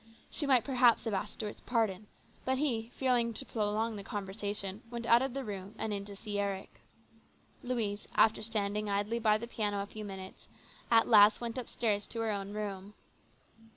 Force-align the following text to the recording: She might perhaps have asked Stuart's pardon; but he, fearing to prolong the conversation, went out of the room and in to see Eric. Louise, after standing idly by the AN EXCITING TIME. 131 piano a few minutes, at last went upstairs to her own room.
She 0.31 0.47
might 0.47 0.63
perhaps 0.63 1.03
have 1.03 1.13
asked 1.13 1.33
Stuart's 1.33 1.61
pardon; 1.61 2.07
but 2.43 2.57
he, 2.57 2.89
fearing 2.95 3.35
to 3.35 3.45
prolong 3.45 3.95
the 3.97 4.03
conversation, 4.03 4.81
went 4.89 5.05
out 5.05 5.21
of 5.21 5.35
the 5.35 5.43
room 5.43 5.75
and 5.77 5.93
in 5.93 6.05
to 6.05 6.15
see 6.15 6.39
Eric. 6.39 6.81
Louise, 7.61 8.07
after 8.15 8.41
standing 8.41 8.89
idly 8.89 9.19
by 9.19 9.37
the 9.37 9.43
AN 9.45 9.49
EXCITING 9.49 9.63
TIME. 9.63 9.73
131 9.73 9.77
piano 9.77 9.83
a 9.83 9.93
few 9.93 10.05
minutes, 10.05 10.47
at 10.89 11.07
last 11.07 11.39
went 11.39 11.59
upstairs 11.59 12.07
to 12.07 12.21
her 12.21 12.31
own 12.31 12.51
room. 12.51 12.95